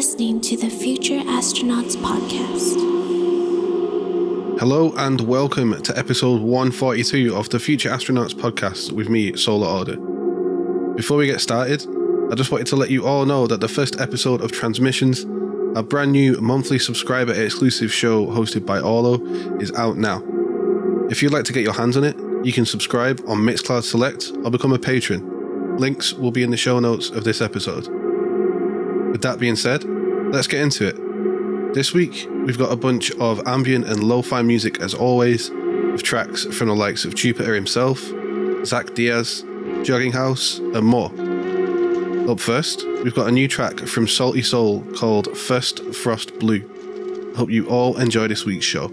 listening 0.00 0.40
to 0.40 0.56
the 0.56 0.70
Future 0.70 1.18
Astronauts 1.18 1.94
Podcast. 1.94 2.80
Hello 4.58 4.94
and 4.96 5.20
welcome 5.20 5.78
to 5.82 5.98
episode 5.98 6.40
142 6.40 7.36
of 7.36 7.50
the 7.50 7.60
Future 7.60 7.90
Astronauts 7.90 8.32
Podcast 8.32 8.92
with 8.92 9.10
me, 9.10 9.36
Solar 9.36 9.66
Order. 9.66 9.96
Before 10.96 11.18
we 11.18 11.26
get 11.26 11.42
started, 11.42 11.86
I 12.32 12.34
just 12.34 12.50
wanted 12.50 12.66
to 12.68 12.76
let 12.76 12.88
you 12.88 13.06
all 13.06 13.26
know 13.26 13.46
that 13.46 13.60
the 13.60 13.68
first 13.68 14.00
episode 14.00 14.40
of 14.40 14.52
Transmissions, 14.52 15.26
a 15.76 15.82
brand 15.82 16.12
new 16.12 16.40
monthly 16.40 16.78
subscriber 16.78 17.34
exclusive 17.34 17.92
show 17.92 18.24
hosted 18.24 18.64
by 18.64 18.80
Orlo, 18.80 19.22
is 19.60 19.70
out 19.72 19.98
now. 19.98 20.22
If 21.10 21.22
you'd 21.22 21.34
like 21.34 21.44
to 21.44 21.52
get 21.52 21.62
your 21.62 21.74
hands 21.74 21.98
on 21.98 22.04
it, 22.04 22.16
you 22.42 22.54
can 22.54 22.64
subscribe 22.64 23.20
on 23.28 23.40
Mixcloud 23.40 23.82
Select 23.82 24.32
or 24.44 24.50
become 24.50 24.72
a 24.72 24.78
patron. 24.78 25.76
Links 25.76 26.14
will 26.14 26.30
be 26.30 26.42
in 26.42 26.50
the 26.50 26.56
show 26.56 26.80
notes 26.80 27.10
of 27.10 27.24
this 27.24 27.42
episode. 27.42 27.99
With 29.10 29.22
that 29.22 29.38
being 29.38 29.56
said, 29.56 29.84
let's 30.32 30.46
get 30.46 30.60
into 30.60 30.86
it. 30.86 31.74
This 31.74 31.92
week, 31.92 32.28
we've 32.46 32.58
got 32.58 32.72
a 32.72 32.76
bunch 32.76 33.10
of 33.12 33.40
ambient 33.46 33.86
and 33.86 34.02
lo 34.02 34.22
fi 34.22 34.42
music 34.42 34.80
as 34.80 34.94
always, 34.94 35.50
with 35.50 36.02
tracks 36.02 36.44
from 36.44 36.68
the 36.68 36.74
likes 36.74 37.04
of 37.04 37.14
Jupiter 37.14 37.54
himself, 37.54 38.00
Zach 38.64 38.94
Diaz, 38.94 39.44
Jogging 39.82 40.12
House, 40.12 40.58
and 40.58 40.84
more. 40.84 41.10
Up 42.30 42.38
first, 42.38 42.86
we've 43.02 43.14
got 43.14 43.28
a 43.28 43.32
new 43.32 43.48
track 43.48 43.80
from 43.80 44.06
Salty 44.06 44.42
Soul 44.42 44.82
called 44.96 45.36
First 45.36 45.82
Frost 45.94 46.38
Blue. 46.38 46.62
Hope 47.36 47.50
you 47.50 47.68
all 47.68 47.96
enjoy 47.98 48.28
this 48.28 48.44
week's 48.44 48.66
show. 48.66 48.88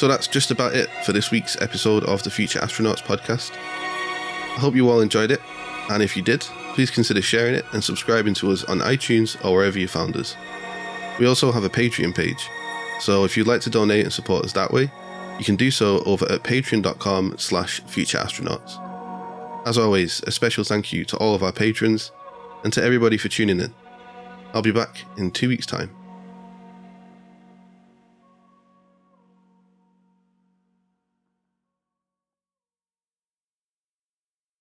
So 0.00 0.08
that's 0.08 0.28
just 0.28 0.50
about 0.50 0.74
it 0.74 0.88
for 1.04 1.12
this 1.12 1.30
week's 1.30 1.60
episode 1.60 2.04
of 2.04 2.22
the 2.22 2.30
Future 2.30 2.58
Astronauts 2.60 3.02
podcast. 3.02 3.50
I 3.52 4.58
hope 4.58 4.74
you 4.74 4.88
all 4.88 5.02
enjoyed 5.02 5.30
it, 5.30 5.42
and 5.90 6.02
if 6.02 6.16
you 6.16 6.22
did, 6.22 6.40
please 6.72 6.90
consider 6.90 7.20
sharing 7.20 7.54
it 7.54 7.66
and 7.74 7.84
subscribing 7.84 8.32
to 8.36 8.50
us 8.50 8.64
on 8.64 8.78
iTunes 8.78 9.36
or 9.44 9.56
wherever 9.56 9.78
you 9.78 9.86
found 9.86 10.16
us. 10.16 10.36
We 11.18 11.26
also 11.26 11.52
have 11.52 11.64
a 11.64 11.68
Patreon 11.68 12.14
page, 12.14 12.48
so 12.98 13.24
if 13.24 13.36
you'd 13.36 13.46
like 13.46 13.60
to 13.60 13.68
donate 13.68 14.04
and 14.04 14.10
support 14.10 14.46
us 14.46 14.54
that 14.54 14.72
way, 14.72 14.90
you 15.38 15.44
can 15.44 15.56
do 15.56 15.70
so 15.70 16.02
over 16.04 16.24
at 16.32 16.44
patreon.com 16.44 17.34
slash 17.36 17.82
futureastronauts. 17.82 19.66
As 19.66 19.76
always, 19.76 20.22
a 20.22 20.30
special 20.30 20.64
thank 20.64 20.94
you 20.94 21.04
to 21.04 21.16
all 21.18 21.34
of 21.34 21.42
our 21.42 21.52
patrons 21.52 22.10
and 22.64 22.72
to 22.72 22.82
everybody 22.82 23.18
for 23.18 23.28
tuning 23.28 23.60
in. 23.60 23.74
I'll 24.54 24.62
be 24.62 24.72
back 24.72 25.04
in 25.18 25.30
two 25.30 25.48
weeks' 25.48 25.66
time. 25.66 25.94